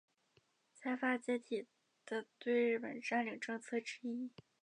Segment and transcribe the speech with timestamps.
[0.73, 1.67] 财阀解体
[2.07, 4.31] 的对日本占领政策之一。